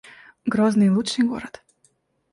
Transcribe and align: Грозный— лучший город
Грозный— 0.45 0.89
лучший 0.95 1.25
город 1.27 1.61